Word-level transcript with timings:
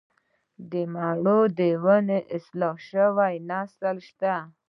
د 0.71 0.73
مڼو 0.93 1.39
د 1.59 1.61
ونو 1.83 2.17
اصلاح 2.35 2.75
شوی 2.89 3.33
نسل 3.49 3.97
شته 4.09 4.33